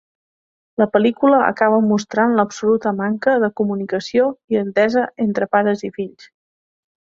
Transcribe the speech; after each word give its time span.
La 0.81 0.85
pel·lícula 0.95 1.41
acaba 1.47 1.81
mostrant 1.89 2.33
l'absoluta 2.39 2.95
manca 3.03 3.37
de 3.45 3.51
comunicació 3.63 4.27
i 4.57 4.61
entesa 4.65 5.07
entre 5.29 5.53
pares 5.55 5.89
i 5.91 5.95
fill. 6.01 6.29